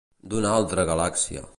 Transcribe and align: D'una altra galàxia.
D'una 0.31 0.53
altra 0.61 0.87
galàxia. 0.93 1.49